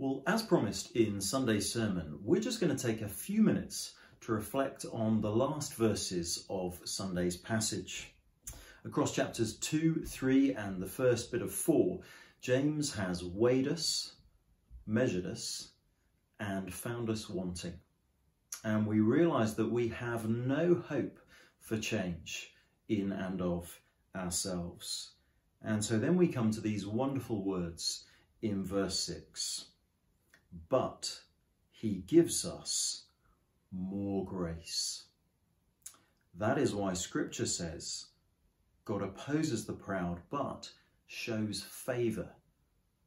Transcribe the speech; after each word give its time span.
Well, 0.00 0.22
as 0.26 0.42
promised 0.42 0.92
in 0.92 1.20
Sunday's 1.20 1.70
sermon, 1.70 2.20
we're 2.22 2.40
just 2.40 2.58
going 2.58 2.74
to 2.74 2.86
take 2.86 3.02
a 3.02 3.06
few 3.08 3.42
minutes 3.42 3.92
to 4.22 4.32
reflect 4.32 4.86
on 4.94 5.20
the 5.20 5.30
last 5.30 5.74
verses 5.74 6.46
of 6.48 6.80
Sunday's 6.86 7.36
passage. 7.36 8.10
Across 8.86 9.14
chapters 9.14 9.58
2, 9.58 10.06
3, 10.06 10.54
and 10.54 10.80
the 10.80 10.86
first 10.86 11.30
bit 11.30 11.42
of 11.42 11.52
4, 11.52 12.00
James 12.40 12.94
has 12.94 13.22
weighed 13.22 13.68
us, 13.68 14.14
measured 14.86 15.26
us, 15.26 15.72
and 16.38 16.72
found 16.72 17.10
us 17.10 17.28
wanting. 17.28 17.78
And 18.64 18.86
we 18.86 19.00
realise 19.00 19.52
that 19.52 19.70
we 19.70 19.88
have 19.88 20.30
no 20.30 20.76
hope 20.76 21.18
for 21.58 21.76
change 21.76 22.54
in 22.88 23.12
and 23.12 23.42
of 23.42 23.78
ourselves. 24.16 25.10
And 25.60 25.84
so 25.84 25.98
then 25.98 26.16
we 26.16 26.28
come 26.28 26.52
to 26.52 26.62
these 26.62 26.86
wonderful 26.86 27.44
words 27.44 28.06
in 28.40 28.64
verse 28.64 28.98
6 29.00 29.66
But 30.68 31.20
he 31.70 32.02
gives 32.06 32.44
us 32.44 33.04
more 33.72 34.24
grace. 34.24 35.04
That 36.34 36.58
is 36.58 36.74
why 36.74 36.94
scripture 36.94 37.46
says 37.46 38.06
God 38.84 39.02
opposes 39.02 39.66
the 39.66 39.72
proud 39.72 40.20
but 40.30 40.70
shows 41.06 41.62
favour 41.62 42.30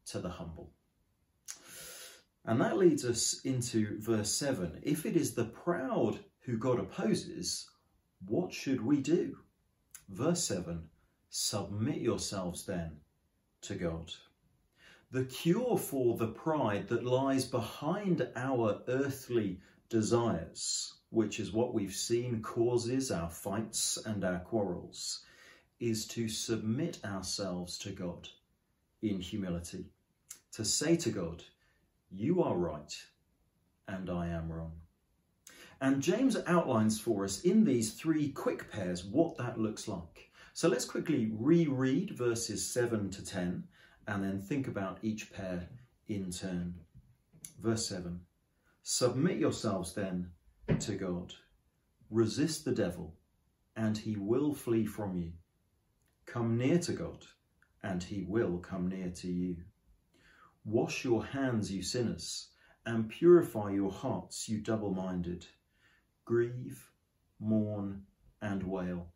to 0.07 0.19
the 0.19 0.29
humble. 0.29 0.71
And 2.45 2.59
that 2.59 2.77
leads 2.77 3.05
us 3.05 3.41
into 3.45 3.99
verse 4.01 4.31
7. 4.31 4.79
If 4.83 5.05
it 5.05 5.15
is 5.15 5.33
the 5.33 5.45
proud 5.45 6.19
who 6.41 6.57
God 6.57 6.79
opposes, 6.79 7.69
what 8.25 8.53
should 8.53 8.83
we 8.83 8.99
do? 9.01 9.37
Verse 10.09 10.43
7 10.43 10.89
Submit 11.29 11.97
yourselves 11.97 12.65
then 12.65 12.97
to 13.61 13.75
God. 13.75 14.11
The 15.13 15.25
cure 15.25 15.77
for 15.77 16.17
the 16.17 16.29
pride 16.29 16.87
that 16.87 17.03
lies 17.03 17.45
behind 17.45 18.27
our 18.35 18.81
earthly 18.87 19.59
desires, 19.87 20.95
which 21.11 21.39
is 21.39 21.53
what 21.53 21.71
we've 21.71 21.93
seen 21.93 22.41
causes 22.41 23.11
our 23.11 23.29
fights 23.29 23.99
and 24.07 24.23
our 24.23 24.39
quarrels, 24.39 25.23
is 25.79 26.07
to 26.07 26.27
submit 26.27 26.97
ourselves 27.05 27.77
to 27.77 27.91
God 27.91 28.27
in 29.03 29.21
humility. 29.21 29.85
To 30.53 30.65
say 30.65 30.95
to 30.95 31.11
God, 31.11 31.43
You 32.09 32.41
are 32.41 32.57
right 32.57 33.05
and 33.87 34.09
I 34.09 34.29
am 34.29 34.51
wrong. 34.51 34.81
And 35.79 36.01
James 36.01 36.37
outlines 36.47 36.99
for 36.99 37.23
us 37.23 37.41
in 37.41 37.65
these 37.65 37.93
three 37.93 38.29
quick 38.29 38.71
pairs 38.71 39.03
what 39.03 39.37
that 39.37 39.59
looks 39.59 39.87
like. 39.87 40.31
So 40.53 40.69
let's 40.69 40.85
quickly 40.85 41.31
reread 41.31 42.17
verses 42.17 42.67
7 42.67 43.11
to 43.11 43.23
10 43.23 43.65
and 44.07 44.23
then 44.23 44.41
think 44.41 44.67
about 44.67 44.99
each 45.01 45.31
pair 45.31 45.67
in 46.07 46.31
turn. 46.31 46.75
Verse 47.61 47.87
7 47.87 48.19
Submit 48.81 49.37
yourselves 49.37 49.93
then 49.93 50.31
to 50.79 50.95
God. 50.95 51.33
Resist 52.09 52.65
the 52.65 52.73
devil, 52.73 53.15
and 53.75 53.97
he 53.97 54.15
will 54.17 54.53
flee 54.53 54.85
from 54.85 55.15
you. 55.15 55.31
Come 56.25 56.57
near 56.57 56.79
to 56.79 56.93
God, 56.93 57.25
and 57.81 58.03
he 58.03 58.23
will 58.23 58.57
come 58.57 58.87
near 58.87 59.09
to 59.09 59.27
you. 59.27 59.57
Wash 60.65 61.03
your 61.03 61.25
hands, 61.25 61.71
you 61.71 61.81
sinners, 61.81 62.49
and 62.85 63.09
purify 63.09 63.71
your 63.71 63.91
hearts, 63.91 64.47
you 64.47 64.59
double 64.59 64.93
minded. 64.93 65.45
Grieve, 66.25 66.91
mourn, 67.39 68.03
and 68.41 68.63
wail. 68.63 69.07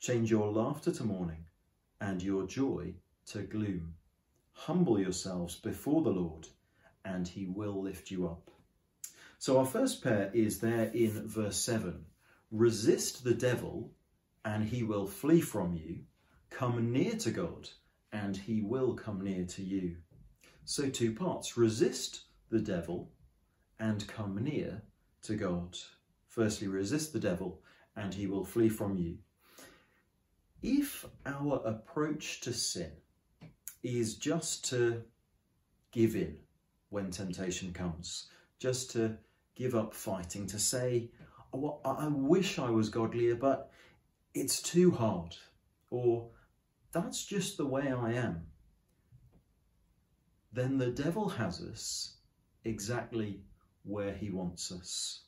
Change 0.00 0.30
your 0.30 0.52
laughter 0.52 0.92
to 0.92 1.04
mourning, 1.04 1.44
and 2.00 2.22
your 2.22 2.46
joy 2.46 2.94
to 3.26 3.42
gloom. 3.42 3.94
Humble 4.62 4.98
yourselves 4.98 5.54
before 5.54 6.02
the 6.02 6.10
Lord, 6.10 6.48
and 7.04 7.26
he 7.26 7.46
will 7.46 7.80
lift 7.80 8.10
you 8.10 8.26
up. 8.26 8.50
So 9.38 9.56
our 9.56 9.64
first 9.64 10.02
pair 10.02 10.32
is 10.34 10.58
there 10.58 10.90
in 10.92 11.28
verse 11.28 11.56
7. 11.56 12.04
Resist 12.50 13.22
the 13.22 13.34
devil, 13.34 13.92
and 14.44 14.64
he 14.64 14.82
will 14.82 15.06
flee 15.06 15.40
from 15.40 15.74
you. 15.74 16.00
Come 16.50 16.92
near 16.92 17.14
to 17.14 17.30
God, 17.30 17.70
and 18.12 18.36
he 18.36 18.60
will 18.60 18.94
come 18.94 19.22
near 19.22 19.44
to 19.46 19.62
you. 19.62 19.96
So 20.64 20.90
two 20.90 21.14
parts. 21.14 21.56
Resist 21.56 22.24
the 22.50 22.60
devil, 22.60 23.12
and 23.78 24.06
come 24.08 24.42
near 24.42 24.82
to 25.22 25.36
God. 25.36 25.78
Firstly, 26.26 26.66
resist 26.66 27.12
the 27.12 27.20
devil, 27.20 27.62
and 27.94 28.12
he 28.12 28.26
will 28.26 28.44
flee 28.44 28.68
from 28.68 28.96
you. 28.96 29.18
If 30.62 31.06
our 31.24 31.62
approach 31.64 32.40
to 32.40 32.52
sin 32.52 32.90
is 33.82 34.14
just 34.16 34.64
to 34.70 35.02
give 35.92 36.16
in 36.16 36.36
when 36.90 37.10
temptation 37.10 37.72
comes, 37.72 38.28
just 38.58 38.90
to 38.92 39.16
give 39.54 39.74
up 39.74 39.94
fighting, 39.94 40.46
to 40.46 40.58
say, 40.58 41.10
oh, 41.52 41.80
I 41.84 42.08
wish 42.08 42.58
I 42.58 42.70
was 42.70 42.88
godlier, 42.88 43.34
but 43.34 43.70
it's 44.34 44.62
too 44.62 44.90
hard, 44.90 45.36
or 45.90 46.28
that's 46.92 47.24
just 47.24 47.56
the 47.56 47.66
way 47.66 47.92
I 47.92 48.12
am, 48.12 48.46
then 50.52 50.78
the 50.78 50.90
devil 50.90 51.28
has 51.28 51.60
us 51.60 52.16
exactly 52.64 53.40
where 53.84 54.12
he 54.12 54.30
wants 54.30 54.72
us. 54.72 55.22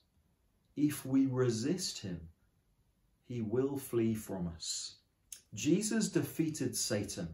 If 0.77 1.05
we 1.05 1.27
resist 1.27 1.99
him, 2.01 2.21
he 3.27 3.43
will 3.43 3.77
flee 3.77 4.15
from 4.15 4.49
us. 4.49 4.97
Jesus 5.55 6.09
defeated 6.09 6.77
Satan 6.77 7.29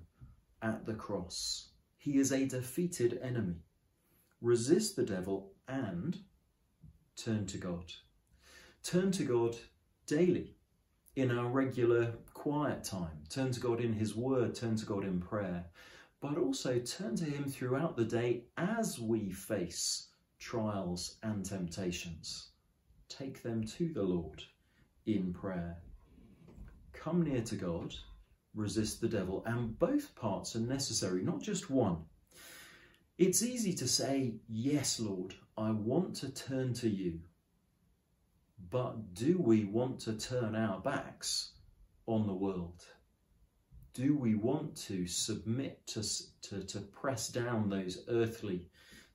at 0.63 0.87
the 0.87 0.95
cross. 0.95 1.69
He 1.97 2.19
is 2.19 2.33
a 2.33 2.47
defeated 2.47 3.19
enemy. 3.23 3.63
Resist 4.41 4.97
the 4.97 5.03
devil 5.03 5.53
and 5.69 6.19
turn 7.17 7.47
to 7.47 7.59
God. 7.59 7.93
Turn 8.83 9.11
to 9.13 9.25
God 9.25 9.57
daily 10.07 10.55
in 11.17 11.37
our 11.37 11.49
regular 11.49 12.13
quiet 12.35 12.85
time. 12.85 13.25
Turn 13.29 13.51
to 13.53 13.61
God 13.61 13.81
in 13.81 13.93
His 13.93 14.15
Word, 14.15 14.55
turn 14.55 14.77
to 14.77 14.87
God 14.87 15.05
in 15.05 15.21
prayer, 15.21 15.65
but 16.21 16.39
also 16.39 16.79
turn 16.79 17.17
to 17.17 17.25
Him 17.25 17.45
throughout 17.45 17.97
the 17.97 18.05
day 18.05 18.45
as 18.57 18.99
we 18.99 19.31
face 19.31 20.09
trials 20.39 21.17
and 21.23 21.45
temptations. 21.45 22.51
Take 23.09 23.43
them 23.43 23.65
to 23.65 23.93
the 23.93 24.03
Lord 24.03 24.43
in 25.07 25.33
prayer. 25.33 25.79
Come 26.93 27.23
near 27.23 27.43
to 27.43 27.57
God, 27.57 27.95
resist 28.57 29.01
the 29.01 29.09
devil, 29.09 29.45
and 29.47 29.79
both 29.79 30.15
parts 30.17 30.57
are 30.57 30.61
necessary, 30.61 31.23
not 31.23 31.41
just 31.41 31.71
one. 31.71 31.99
It's 33.19 33.43
easy 33.43 33.73
to 33.75 33.87
say, 33.87 34.35
Yes, 34.49 34.99
Lord, 34.99 35.35
I 35.57 35.71
want 35.71 36.17
to 36.17 36.31
turn 36.31 36.75
to 36.75 36.89
you. 36.89 37.21
But 38.71 39.15
do 39.15 39.39
we 39.39 39.65
want 39.65 40.01
to 40.01 40.15
turn 40.15 40.57
our 40.57 40.81
backs 40.81 41.53
on 42.07 42.27
the 42.27 42.35
world? 42.35 42.85
Do 43.95 44.17
we 44.17 44.35
want 44.35 44.77
to 44.89 45.07
submit 45.07 45.87
to, 45.89 46.03
to, 46.43 46.65
to 46.65 46.81
press 46.81 47.29
down 47.29 47.69
those 47.69 48.05
earthly 48.09 48.69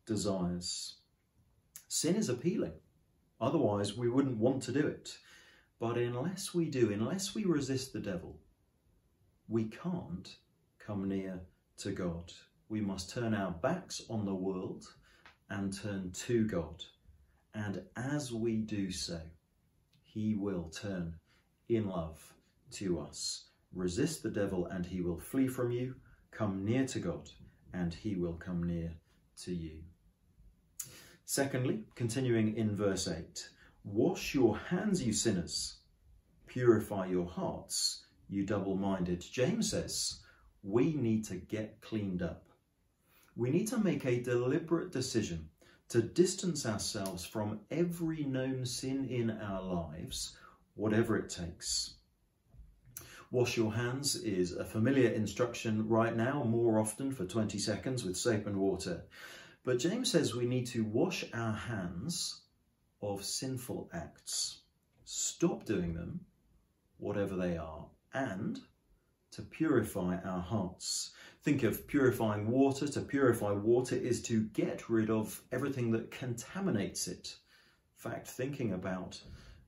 desires? 0.06 0.98
Sin 1.88 2.16
is 2.16 2.30
appealing. 2.30 2.74
Otherwise, 3.40 3.98
we 3.98 4.08
wouldn't 4.08 4.38
want 4.38 4.64
to 4.64 4.72
do 4.72 4.88
it. 4.88 5.18
But 5.80 5.98
unless 5.98 6.54
we 6.54 6.66
do, 6.66 6.92
unless 6.92 7.36
we 7.36 7.44
resist 7.44 7.92
the 7.92 8.00
devil, 8.00 8.40
we 9.52 9.66
can't 9.66 10.38
come 10.80 11.10
near 11.10 11.42
to 11.78 11.92
God. 11.92 12.32
We 12.70 12.80
must 12.80 13.14
turn 13.14 13.34
our 13.34 13.52
backs 13.52 14.02
on 14.10 14.26
the 14.26 14.34
world 14.34 14.86
and 15.50 15.78
turn 15.78 16.12
to 16.12 16.48
God. 16.48 16.82
And 17.54 17.82
as 17.98 18.32
we 18.32 18.56
do 18.56 18.92
so, 18.92 19.20
he 20.04 20.36
will 20.36 20.70
turn 20.70 21.16
in 21.68 21.88
love 21.90 22.34
to 22.76 23.02
us. 23.02 23.50
Resist 23.74 24.24
the 24.24 24.30
devil 24.30 24.68
and 24.68 24.86
he 24.86 25.02
will 25.02 25.20
flee 25.20 25.50
from 25.50 25.70
you. 25.70 25.96
Come 26.32 26.64
near 26.64 26.88
to 26.88 27.00
God 27.00 27.30
and 27.74 27.94
he 27.94 28.16
will 28.16 28.36
come 28.36 28.64
near 28.64 28.94
to 29.44 29.54
you. 29.54 29.80
Secondly, 31.26 31.84
continuing 31.96 32.56
in 32.56 32.74
verse 32.74 33.06
8, 33.06 33.50
wash 33.84 34.34
your 34.34 34.58
hands, 34.58 35.04
you 35.04 35.12
sinners, 35.12 35.80
purify 36.48 37.08
your 37.08 37.28
hearts, 37.28 38.06
you 38.32 38.46
double 38.46 38.76
minded. 38.76 39.20
James 39.20 39.70
says 39.70 40.22
we 40.64 40.94
need 40.94 41.26
to 41.26 41.36
get 41.36 41.82
cleaned 41.82 42.22
up. 42.24 42.46
We 43.36 43.50
need 43.50 43.68
to 43.68 43.78
make 43.78 44.06
a 44.06 44.24
deliberate 44.24 44.92
decision 44.92 45.50
to 45.90 46.02
distance 46.02 46.66
ourselves 46.66 47.26
from 47.26 47.60
every 47.70 48.24
known 48.24 48.66
sin 48.66 49.06
in 49.10 49.30
our 49.30 49.62
lives, 49.62 50.38
whatever 50.76 51.18
it 51.18 51.30
takes. 51.30 51.96
Wash 53.32 53.58
your 53.58 53.74
hands 53.74 54.16
is 54.16 54.54
a 54.54 54.64
familiar 54.64 55.10
instruction 55.10 55.88
right 55.88 56.16
now, 56.16 56.44
more 56.44 56.80
often 56.80 57.12
for 57.12 57.26
20 57.26 57.58
seconds 57.58 58.04
with 58.06 58.18
soap 58.18 58.48
and 58.48 58.58
water. 58.58 59.04
But 59.64 59.80
James 59.80 60.10
says 60.10 60.34
we 60.34 60.46
need 60.46 60.68
to 60.68 60.86
wash 60.86 61.26
our 61.34 61.54
hands 61.54 62.42
of 63.02 63.26
sinful 63.26 63.90
acts. 63.94 64.62
Stop 65.04 65.66
doing 65.66 65.94
them, 65.94 66.22
whatever 66.98 67.36
they 67.36 67.58
are, 67.58 67.88
and 68.14 68.60
to 69.32 69.42
purify 69.42 70.18
our 70.26 70.42
hearts. 70.42 71.12
Think 71.44 71.64
of 71.64 71.88
purifying 71.88 72.50
water. 72.50 72.88
To 72.88 73.02
purify 73.02 73.52
water 73.52 73.96
is 73.96 74.22
to 74.24 74.44
get 74.54 74.90
rid 74.90 75.10
of 75.10 75.42
everything 75.52 75.92
that 75.92 76.12
contaminates 76.12 77.08
it. 77.08 77.36
In 77.98 78.12
fact, 78.12 78.28
thinking 78.28 78.74
about 78.74 79.20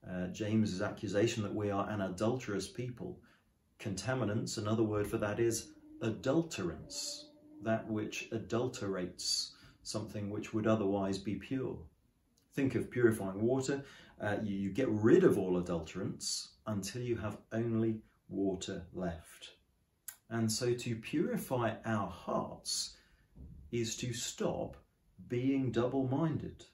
uh, 0.08 0.26
James's 0.28 0.82
accusation 0.82 1.42
that 1.42 1.54
we 1.54 1.70
are 1.70 1.88
an 1.88 2.02
adulterous 2.02 2.68
people, 2.68 3.18
contaminants, 3.80 4.58
another 4.58 4.82
word 4.82 5.06
for 5.06 5.18
that 5.18 5.40
is 5.40 5.72
adulterants, 6.02 7.24
that 7.62 7.88
which 7.90 8.28
adulterates 8.30 9.52
something 9.82 10.30
which 10.30 10.52
would 10.52 10.66
otherwise 10.66 11.18
be 11.18 11.36
pure. 11.36 11.78
Think 12.54 12.74
of 12.74 12.90
purifying 12.90 13.40
water. 13.40 13.82
Uh, 14.20 14.36
you, 14.42 14.56
you 14.56 14.70
get 14.70 14.88
rid 14.88 15.24
of 15.24 15.38
all 15.38 15.62
adulterants 15.62 16.48
until 16.66 17.02
you 17.02 17.16
have 17.16 17.38
only 17.52 18.00
water 18.28 18.86
left. 18.92 19.50
And 20.30 20.50
so 20.50 20.74
to 20.74 20.96
purify 20.96 21.74
our 21.84 22.08
hearts 22.08 22.96
is 23.70 23.96
to 23.96 24.12
stop 24.12 24.76
being 25.28 25.70
double 25.70 26.08
minded, 26.08 26.64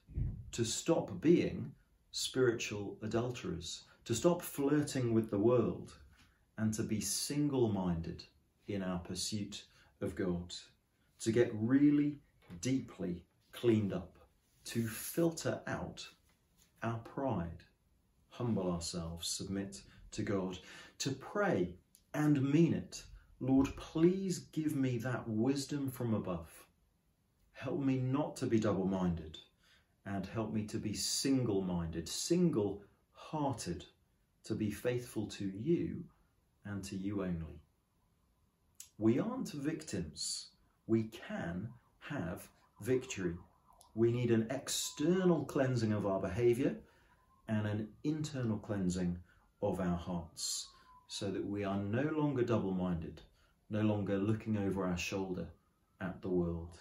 to 0.51 0.63
stop 0.63 1.21
being 1.21 1.71
spiritual 2.11 2.97
adulterers, 3.01 3.83
to 4.05 4.13
stop 4.13 4.41
flirting 4.41 5.13
with 5.13 5.29
the 5.29 5.39
world, 5.39 5.93
and 6.57 6.73
to 6.73 6.83
be 6.83 7.01
single 7.01 7.69
minded 7.69 8.23
in 8.67 8.83
our 8.83 8.99
pursuit 8.99 9.63
of 10.01 10.15
God, 10.15 10.53
to 11.19 11.31
get 11.31 11.51
really 11.53 12.17
deeply 12.61 13.23
cleaned 13.51 13.93
up, 13.93 14.17
to 14.65 14.87
filter 14.87 15.61
out 15.67 16.07
our 16.83 16.99
pride, 16.99 17.63
humble 18.29 18.71
ourselves, 18.71 19.27
submit 19.27 19.81
to 20.11 20.23
God, 20.23 20.57
to 21.01 21.11
pray 21.11 21.73
and 22.13 22.39
mean 22.43 22.75
it. 22.75 23.03
Lord, 23.39 23.75
please 23.75 24.37
give 24.37 24.75
me 24.75 24.99
that 24.99 25.27
wisdom 25.27 25.89
from 25.89 26.13
above. 26.13 26.67
Help 27.53 27.79
me 27.79 27.97
not 27.97 28.37
to 28.37 28.45
be 28.45 28.59
double 28.59 28.85
minded 28.85 29.39
and 30.05 30.27
help 30.27 30.53
me 30.53 30.67
to 30.67 30.77
be 30.77 30.93
single 30.93 31.63
minded, 31.63 32.07
single 32.07 32.83
hearted, 33.13 33.83
to 34.43 34.53
be 34.53 34.69
faithful 34.69 35.25
to 35.25 35.45
you 35.45 36.03
and 36.65 36.83
to 36.83 36.95
you 36.95 37.23
only. 37.23 37.63
We 38.99 39.17
aren't 39.17 39.53
victims. 39.53 40.51
We 40.85 41.05
can 41.05 41.69
have 42.01 42.47
victory. 42.79 43.37
We 43.95 44.11
need 44.11 44.29
an 44.29 44.45
external 44.51 45.45
cleansing 45.45 45.93
of 45.93 46.05
our 46.05 46.19
behaviour 46.19 46.75
and 47.47 47.65
an 47.65 47.87
internal 48.03 48.59
cleansing 48.59 49.17
of 49.63 49.79
our 49.79 49.97
hearts 49.97 50.67
so 51.11 51.29
that 51.29 51.45
we 51.45 51.65
are 51.65 51.75
no 51.75 52.03
longer 52.03 52.41
double 52.41 52.71
minded, 52.71 53.19
no 53.69 53.81
longer 53.81 54.17
looking 54.17 54.57
over 54.57 54.87
our 54.87 54.97
shoulder 54.97 55.45
at 55.99 56.21
the 56.21 56.29
world. 56.29 56.77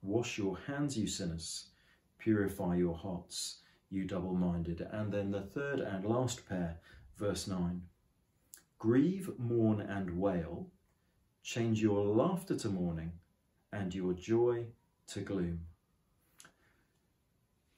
Wash 0.00 0.38
your 0.38 0.56
hands, 0.66 0.96
you 0.96 1.06
sinners, 1.06 1.66
purify 2.16 2.76
your 2.76 2.96
hearts, 2.96 3.58
you 3.90 4.04
double 4.04 4.32
minded. 4.32 4.80
And 4.90 5.12
then 5.12 5.30
the 5.30 5.42
third 5.42 5.80
and 5.80 6.06
last 6.06 6.48
pair, 6.48 6.78
verse 7.18 7.46
9 7.46 7.82
Grieve, 8.78 9.28
mourn, 9.38 9.82
and 9.82 10.18
wail, 10.18 10.68
change 11.42 11.82
your 11.82 12.06
laughter 12.06 12.56
to 12.56 12.70
mourning, 12.70 13.12
and 13.70 13.94
your 13.94 14.14
joy 14.14 14.64
to 15.08 15.20
gloom. 15.20 15.66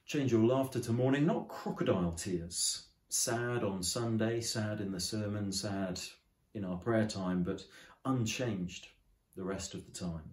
Change 0.06 0.30
your 0.30 0.44
laughter 0.44 0.78
to 0.78 0.92
mourning, 0.92 1.26
not 1.26 1.48
crocodile 1.48 2.12
tears, 2.12 2.84
sad 3.14 3.62
on 3.62 3.80
Sunday, 3.80 4.40
sad 4.40 4.80
in 4.80 4.90
the 4.90 4.98
sermon, 4.98 5.52
sad 5.52 6.00
in 6.52 6.64
our 6.64 6.76
prayer 6.78 7.06
time, 7.06 7.44
but 7.44 7.64
unchanged 8.04 8.88
the 9.36 9.44
rest 9.44 9.72
of 9.72 9.86
the 9.86 9.92
time. 9.92 10.28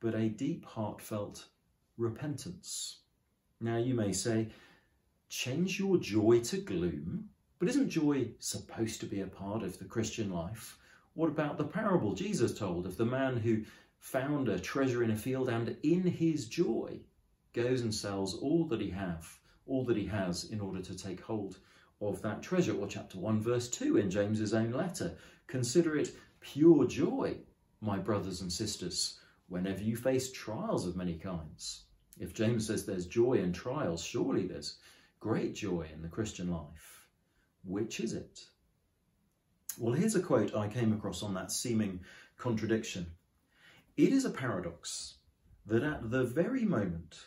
But 0.00 0.16
a 0.16 0.28
deep, 0.28 0.66
heartfelt 0.66 1.46
repentance. 1.96 2.98
Now 3.60 3.76
you 3.76 3.94
may 3.94 4.12
say, 4.12 4.48
change 5.28 5.78
your 5.78 5.98
joy 5.98 6.40
to 6.40 6.56
gloom, 6.56 7.28
but 7.60 7.68
isn't 7.68 7.88
joy 7.88 8.30
supposed 8.40 8.98
to 9.00 9.06
be 9.06 9.20
a 9.20 9.28
part 9.28 9.62
of 9.62 9.78
the 9.78 9.84
Christian 9.84 10.32
life? 10.32 10.78
What 11.14 11.28
about 11.28 11.58
the 11.58 11.64
parable 11.64 12.14
Jesus 12.14 12.58
told 12.58 12.86
of 12.86 12.96
the 12.96 13.06
man 13.06 13.36
who 13.36 13.62
found 14.00 14.48
a 14.48 14.58
treasure 14.58 15.04
in 15.04 15.12
a 15.12 15.16
field 15.16 15.48
and 15.48 15.76
in 15.84 16.02
his 16.02 16.48
joy 16.48 16.98
goes 17.52 17.82
and 17.82 17.94
sells 17.94 18.34
all 18.34 18.64
that 18.66 18.80
he 18.80 18.90
have, 18.90 19.38
all 19.68 19.84
that 19.84 19.96
he 19.96 20.06
has 20.06 20.50
in 20.50 20.60
order 20.60 20.82
to 20.82 20.96
take 20.96 21.20
hold 21.20 21.58
of 22.00 22.22
that 22.22 22.42
treasure, 22.42 22.76
or 22.76 22.86
chapter 22.86 23.18
1, 23.18 23.40
verse 23.40 23.68
2 23.68 23.96
in 23.96 24.10
James's 24.10 24.54
own 24.54 24.70
letter. 24.70 25.16
Consider 25.46 25.96
it 25.96 26.16
pure 26.40 26.86
joy, 26.86 27.36
my 27.80 27.98
brothers 27.98 28.40
and 28.40 28.52
sisters, 28.52 29.20
whenever 29.48 29.82
you 29.82 29.96
face 29.96 30.32
trials 30.32 30.86
of 30.86 30.96
many 30.96 31.14
kinds. 31.14 31.84
If 32.18 32.34
James 32.34 32.66
says 32.66 32.84
there's 32.84 33.06
joy 33.06 33.34
in 33.34 33.52
trials, 33.52 34.02
surely 34.02 34.46
there's 34.46 34.78
great 35.20 35.54
joy 35.54 35.88
in 35.92 36.02
the 36.02 36.08
Christian 36.08 36.50
life. 36.50 37.06
Which 37.64 38.00
is 38.00 38.14
it? 38.14 38.40
Well, 39.78 39.94
here's 39.94 40.14
a 40.14 40.20
quote 40.20 40.54
I 40.54 40.68
came 40.68 40.92
across 40.92 41.22
on 41.22 41.34
that 41.34 41.52
seeming 41.52 42.00
contradiction. 42.38 43.06
It 43.96 44.12
is 44.12 44.24
a 44.24 44.30
paradox 44.30 45.16
that 45.66 45.82
at 45.82 46.10
the 46.10 46.24
very 46.24 46.64
moment 46.64 47.18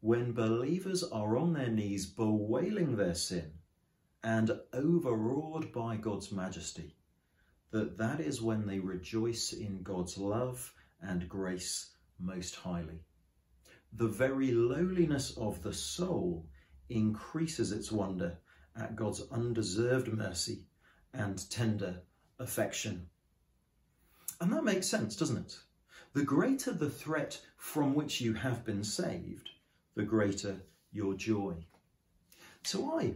when 0.00 0.32
believers 0.32 1.04
are 1.04 1.36
on 1.36 1.52
their 1.52 1.68
knees 1.68 2.06
bewailing 2.06 2.96
their 2.96 3.14
sin, 3.14 3.52
and 4.24 4.58
overawed 4.72 5.72
by 5.72 5.96
God's 5.96 6.30
majesty, 6.30 6.94
that 7.70 7.98
that 7.98 8.20
is 8.20 8.42
when 8.42 8.66
they 8.66 8.78
rejoice 8.78 9.52
in 9.52 9.82
God's 9.82 10.16
love 10.16 10.72
and 11.00 11.28
grace 11.28 11.90
most 12.20 12.54
highly. 12.54 13.00
The 13.94 14.08
very 14.08 14.52
lowliness 14.52 15.36
of 15.36 15.62
the 15.62 15.72
soul 15.72 16.46
increases 16.88 17.72
its 17.72 17.90
wonder 17.90 18.38
at 18.76 18.96
God's 18.96 19.22
undeserved 19.30 20.12
mercy 20.12 20.66
and 21.12 21.50
tender 21.50 22.02
affection. 22.38 23.08
And 24.40 24.52
that 24.52 24.64
makes 24.64 24.86
sense, 24.86 25.16
doesn't 25.16 25.36
it? 25.36 25.58
The 26.14 26.24
greater 26.24 26.72
the 26.72 26.90
threat 26.90 27.40
from 27.56 27.94
which 27.94 28.20
you 28.20 28.34
have 28.34 28.64
been 28.64 28.84
saved, 28.84 29.50
the 29.94 30.04
greater 30.04 30.62
your 30.92 31.14
joy. 31.14 31.54
So 32.62 32.98
I 32.98 33.14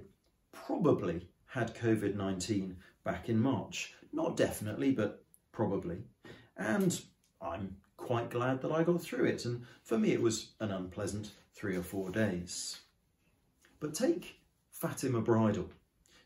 probably 0.65 1.27
had 1.47 1.75
COVID 1.75 2.15
19 2.15 2.77
back 3.05 3.29
in 3.29 3.41
March. 3.41 3.95
Not 4.13 4.37
definitely, 4.37 4.93
but 4.93 5.25
probably. 5.53 5.99
And 6.57 7.01
I'm 7.41 7.77
quite 7.97 8.31
glad 8.31 8.61
that 8.63 8.73
I 8.73 8.83
got 8.83 9.03
through 9.03 9.27
it. 9.27 9.45
And 9.45 9.65
for 9.83 9.99
me, 9.99 10.13
it 10.13 10.23
was 10.23 10.53
an 10.61 10.71
unpleasant 10.71 11.33
three 11.55 11.77
or 11.77 11.83
four 11.83 12.11
days. 12.11 12.81
But 13.81 13.95
take 13.95 14.41
Fatima 14.71 15.21
Bridle. 15.21 15.71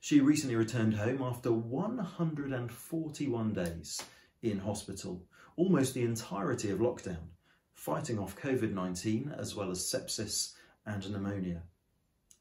She 0.00 0.20
recently 0.20 0.56
returned 0.56 0.94
home 0.94 1.22
after 1.22 1.52
141 1.52 3.52
days 3.52 4.02
in 4.42 4.58
hospital, 4.58 5.22
almost 5.56 5.94
the 5.94 6.02
entirety 6.02 6.70
of 6.70 6.78
lockdown, 6.78 7.28
fighting 7.74 8.18
off 8.18 8.40
COVID 8.40 8.72
19 8.72 9.34
as 9.36 9.54
well 9.54 9.70
as 9.70 9.80
sepsis 9.80 10.54
and 10.86 11.10
pneumonia. 11.10 11.62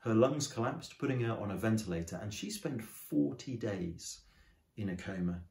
Her 0.10 0.16
lungs 0.16 0.48
collapsed, 0.48 0.98
putting 0.98 1.20
her 1.20 1.34
on 1.34 1.52
a 1.52 1.56
ventilator, 1.56 2.16
and 2.16 2.34
she 2.34 2.50
spent 2.50 2.84
40 2.84 3.58
days 3.58 4.22
in 4.76 4.90
a 4.90 4.96
coma. 4.96 5.42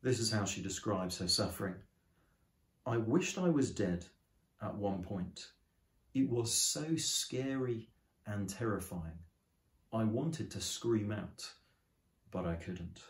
This 0.00 0.18
is 0.18 0.30
how 0.30 0.46
she 0.46 0.62
describes 0.62 1.18
her 1.18 1.28
suffering. 1.28 1.74
I 2.86 2.96
wished 2.96 3.36
I 3.36 3.50
was 3.50 3.70
dead 3.70 4.06
at 4.62 4.74
one 4.74 5.02
point. 5.02 5.48
It 6.14 6.26
was 6.26 6.54
so 6.54 6.96
scary 6.96 7.90
and 8.24 8.48
terrifying. 8.48 9.18
I 9.92 10.04
wanted 10.04 10.50
to 10.52 10.60
scream 10.62 11.12
out, 11.12 11.46
but 12.30 12.46
I 12.46 12.54
couldn't. 12.54 13.02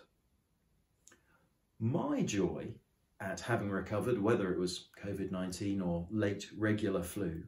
My 1.79 2.23
joy 2.23 2.75
at 3.21 3.39
having 3.39 3.71
recovered, 3.71 4.21
whether 4.21 4.53
it 4.53 4.59
was 4.59 4.89
COVID 5.01 5.31
19 5.31 5.81
or 5.81 6.09
late 6.11 6.51
regular 6.59 7.05
flu, 7.05 7.45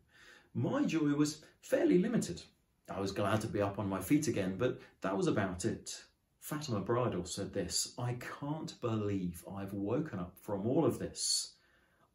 my 0.55 0.85
joy 0.85 1.17
was 1.17 1.43
fairly 1.61 1.99
limited. 1.99 2.43
I 2.91 3.01
was 3.01 3.13
glad 3.13 3.43
to 3.43 3.47
be 3.47 3.61
up 3.61 3.79
on 3.79 3.89
my 3.89 4.01
feet 4.01 4.29
again, 4.29 4.57
but 4.57 4.81
that 5.03 5.17
was 5.17 5.27
about 5.27 5.67
it. 5.67 6.03
Fatima 6.41 6.81
Bridle 6.81 7.27
said 7.27 7.53
this 7.53 7.95
I 7.99 8.15
can't 8.41 8.81
believe 8.81 9.45
I've 9.55 9.75
woken 9.75 10.19
up 10.19 10.35
from 10.41 10.67
all 10.67 10.87
of 10.87 10.99
this. 10.99 11.55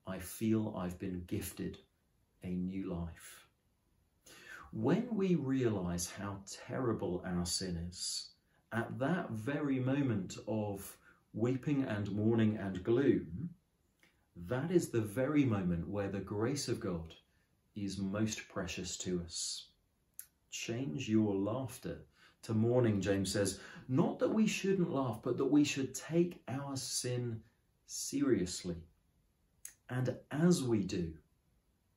I 0.08 0.18
feel 0.18 0.76
I've 0.76 0.98
been 0.98 1.24
gifted 1.28 1.78
a 2.44 2.50
new 2.50 2.92
life. 2.92 3.48
When 4.72 5.16
we 5.16 5.36
realise 5.36 6.10
how 6.10 6.40
terrible 6.68 7.24
our 7.26 7.46
sin 7.46 7.78
is, 7.90 8.32
at 8.72 8.98
that 8.98 9.30
very 9.30 9.80
moment 9.80 10.38
of 10.48 10.98
weeping 11.34 11.84
and 11.84 12.12
mourning 12.12 12.58
and 12.58 12.84
gloom, 12.84 13.52
that 14.36 14.72
is 14.72 14.90
the 14.90 15.02
very 15.02 15.46
moment 15.46 15.88
where 15.88 16.10
the 16.10 16.20
grace 16.20 16.68
of 16.68 16.80
God 16.80 17.14
is 17.76 18.00
most 18.00 18.50
precious 18.50 18.98
to 18.98 19.22
us 19.22 19.68
change 20.54 21.10
your 21.10 21.34
laughter 21.34 21.98
to 22.44 22.54
mourning, 22.54 23.02
James 23.02 23.32
says. 23.32 23.60
Not 23.90 24.20
that 24.20 24.34
we 24.34 24.46
shouldn't 24.46 24.94
laugh, 24.94 25.20
but 25.24 25.38
that 25.38 25.46
we 25.46 25.64
should 25.64 25.96
take 25.96 26.42
our 26.48 26.78
sin 26.78 27.42
seriously. 27.88 28.78
And 29.90 30.16
as 30.32 30.64
we 30.64 30.84
do, 30.84 31.14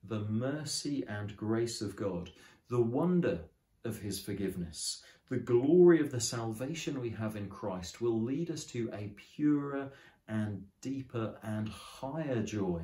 the 0.03 0.21
mercy 0.21 1.05
and 1.07 1.37
grace 1.37 1.83
of 1.83 1.97
God, 1.97 2.31
the 2.69 2.81
wonder 2.81 3.41
of 3.85 3.99
his 3.99 4.21
forgiveness, 4.21 5.03
the 5.29 5.37
glory 5.37 6.01
of 6.01 6.11
the 6.11 6.21
salvation 6.21 7.01
we 7.01 7.11
have 7.11 7.37
in 7.37 7.49
Christ 7.49 8.01
will 8.01 8.21
lead 8.23 8.51
us 8.51 8.65
to 8.67 8.91
a 8.95 9.13
purer 9.35 9.91
and 10.29 10.65
deeper 10.81 11.37
and 11.43 11.69
higher 11.69 12.43
joy 12.43 12.83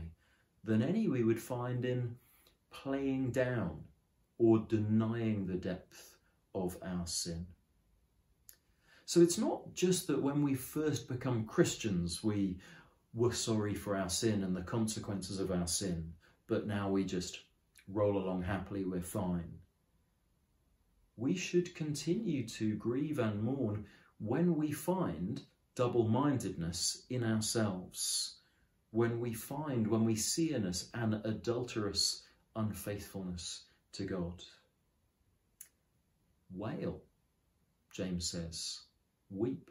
than 0.65 0.83
any 0.83 1.09
we 1.09 1.25
would 1.25 1.41
find 1.41 1.85
in 1.85 2.17
playing 2.71 3.31
down 3.31 3.83
or 4.39 4.59
denying 4.69 5.47
the 5.47 5.55
depth 5.55 6.17
of 6.55 6.77
our 6.83 7.07
sin. 7.07 7.47
So 9.05 9.21
it's 9.21 9.39
not 9.39 9.75
just 9.75 10.07
that 10.07 10.23
when 10.23 10.43
we 10.43 10.55
first 10.55 11.09
become 11.09 11.45
Christians, 11.45 12.25
we 12.25 12.59
were 13.15 13.33
sorry 13.33 13.75
for 13.75 13.97
our 13.97 14.09
sin 14.09 14.43
and 14.43 14.57
the 14.57 14.63
consequences 14.63 15.39
of 15.39 15.51
our 15.51 15.67
sin, 15.67 16.13
but 16.47 16.67
now 16.67 16.89
we 16.89 17.05
just 17.05 17.41
roll 17.89 18.17
along 18.17 18.43
happily, 18.43 18.85
we're 18.85 19.03
fine. 19.03 19.59
We 21.17 21.35
should 21.35 21.75
continue 21.75 22.49
to 22.49 22.75
grieve 22.77 23.19
and 23.19 23.43
mourn 23.43 23.85
when 24.19 24.57
we 24.57 24.73
find 24.73 25.43
double 25.75 26.09
mindedness 26.09 27.05
in 27.11 27.23
ourselves, 27.23 28.37
when 28.93 29.21
we 29.21 29.35
find, 29.35 29.87
when 29.87 30.05
we 30.05 30.17
see 30.17 30.55
in 30.55 30.67
us 30.67 30.89
an 30.95 31.21
adulterous 31.25 32.23
unfaithfulness 32.57 33.65
to 33.93 34.05
God. 34.05 34.43
Wail, 36.55 37.01
James 37.93 38.31
says, 38.31 38.81
weep. 39.31 39.71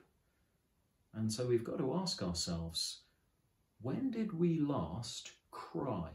And 1.14 1.32
so 1.32 1.46
we've 1.46 1.64
got 1.64 1.78
to 1.80 1.96
ask 1.96 2.24
ourselves, 2.24 3.02
when 3.82 4.12
did 4.12 4.32
we 4.34 4.60
last 4.60 5.32
cry 5.52 6.10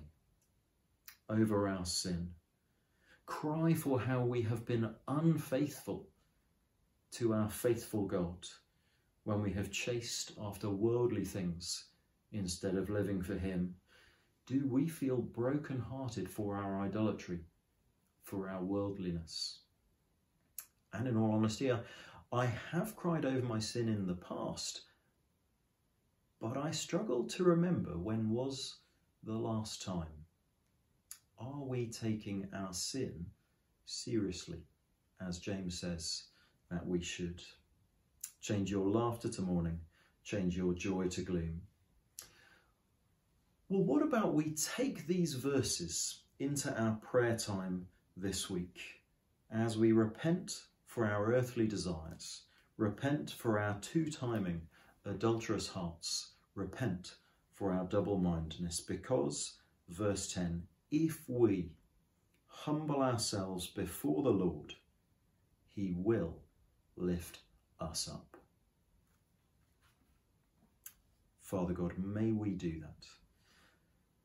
over 1.29 1.69
our 1.69 1.85
sin? 1.85 2.31
Cry 3.27 3.75
for 3.75 4.01
how 4.01 4.23
we 4.23 4.43
have 4.43 4.65
been 4.65 4.95
unfaithful 5.09 6.09
to 7.13 7.35
our 7.35 7.51
faithful 7.51 8.07
God 8.07 8.47
when 9.25 9.43
we 9.43 9.53
have 9.53 9.71
chased 9.71 10.33
after 10.41 10.71
worldly 10.71 11.25
things 11.25 11.87
instead 12.33 12.77
of 12.77 12.89
living 12.89 13.21
for 13.21 13.35
Him? 13.35 13.75
Do 14.47 14.69
we 14.69 14.87
feel 14.87 15.17
broken-hearted 15.17 16.31
for 16.31 16.57
our 16.57 16.81
idolatry, 16.81 17.41
for 18.27 18.51
our 18.51 18.63
worldliness? 18.63 19.61
And 20.93 21.07
in 21.07 21.17
all 21.17 21.33
honesty, 21.33 21.73
I 22.33 22.47
have 22.73 22.97
cried 22.97 23.25
over 23.25 23.47
my 23.47 23.61
sin 23.61 23.89
in 23.89 24.07
the 24.07 24.17
past, 24.17 24.83
but 26.41 26.57
I 26.57 26.73
struggle 26.73 27.25
to 27.29 27.45
remember 27.45 27.97
when 27.97 28.31
was 28.31 28.79
the 29.23 29.37
last 29.37 29.83
time. 29.83 30.27
Are 31.39 31.63
we 31.63 31.87
taking 31.87 32.49
our 32.53 32.73
sin 32.73 33.27
seriously, 33.85 34.59
as 35.27 35.39
James 35.39 35.79
says 35.79 36.25
that 36.71 36.87
we 36.87 37.01
should? 37.03 37.43
Change 38.41 38.71
your 38.71 38.89
laughter 38.89 39.29
to 39.29 39.43
mourning. 39.43 39.79
Change 40.25 40.57
your 40.57 40.75
joy 40.75 41.09
to 41.09 41.23
gloom. 41.23 41.61
Well, 43.69 43.85
what 43.85 44.03
about 44.03 44.35
we 44.35 44.55
take 44.55 45.07
these 45.07 45.35
verses 45.35 46.23
into 46.39 46.73
our 46.81 46.97
prayer 46.97 47.37
time 47.37 47.87
this 48.17 48.49
week 48.49 48.81
as 49.53 49.77
we 49.77 49.93
repent 49.93 50.63
for 50.87 51.07
our 51.07 51.35
earthly 51.35 51.67
desires, 51.67 52.43
repent 52.77 53.31
for 53.31 53.59
our 53.59 53.79
two-timing, 53.81 54.63
adulterous 55.05 55.69
hearts, 55.69 56.33
repent 56.55 57.15
for 57.53 57.73
our 57.73 57.85
double-mindedness, 57.85 58.81
because, 58.81 59.59
verse 59.89 60.33
10, 60.33 60.63
if 60.91 61.21
we 61.29 61.71
humble 62.47 63.03
ourselves 63.03 63.67
before 63.67 64.23
the 64.23 64.31
Lord, 64.31 64.75
he 65.75 65.95
will 65.97 66.39
lift 66.97 67.41
us 67.81 68.09
up. 68.09 68.37
Father 71.43 71.75
God, 71.75 71.93
may 71.99 72.33
we 72.33 72.51
do 72.51 72.81
that. 72.81 73.07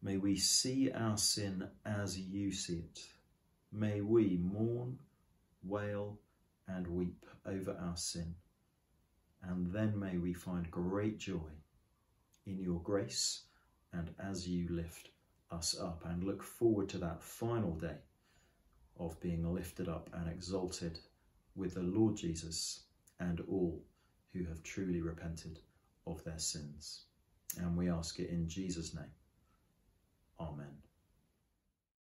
May 0.01 0.17
we 0.17 0.35
see 0.37 0.91
our 0.91 1.17
sin 1.17 1.67
as 1.85 2.17
you 2.17 2.51
see 2.51 2.79
it. 2.79 3.10
May 3.71 4.01
we 4.01 4.37
mourn, 4.41 4.99
wail, 5.63 6.19
and 6.67 6.87
weep 6.87 7.25
over 7.45 7.77
our 7.81 7.97
sin. 7.97 8.35
And 9.43 9.73
then 9.73 9.97
may 9.97 10.17
we 10.17 10.33
find 10.33 10.69
great 10.69 11.17
joy 11.17 11.51
in 12.45 12.59
your 12.59 12.81
grace 12.81 13.43
and 13.93 14.09
as 14.19 14.47
you 14.47 14.67
lift 14.69 15.09
us 15.51 15.77
up 15.79 16.03
and 16.05 16.23
look 16.23 16.43
forward 16.43 16.89
to 16.89 16.97
that 16.99 17.21
final 17.21 17.75
day 17.75 17.97
of 18.99 19.19
being 19.19 19.53
lifted 19.53 19.89
up 19.89 20.09
and 20.13 20.29
exalted 20.29 20.99
with 21.55 21.73
the 21.73 21.81
Lord 21.81 22.15
Jesus 22.15 22.83
and 23.19 23.41
all 23.49 23.81
who 24.33 24.45
have 24.45 24.63
truly 24.63 25.01
repented 25.01 25.59
of 26.07 26.23
their 26.23 26.39
sins. 26.39 27.03
And 27.57 27.75
we 27.75 27.89
ask 27.89 28.19
it 28.19 28.29
in 28.29 28.47
Jesus' 28.47 28.93
name. 28.93 29.11
Amen. 30.39 30.90